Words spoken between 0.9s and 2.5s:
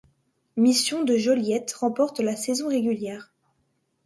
de Joliette remporte la